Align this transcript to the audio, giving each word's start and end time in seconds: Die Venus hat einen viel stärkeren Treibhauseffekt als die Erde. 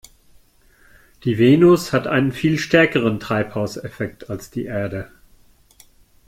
Die 1.25 1.37
Venus 1.37 1.93
hat 1.93 2.07
einen 2.07 2.31
viel 2.31 2.57
stärkeren 2.57 3.19
Treibhauseffekt 3.19 4.31
als 4.31 4.49
die 4.49 4.65
Erde. 4.65 5.11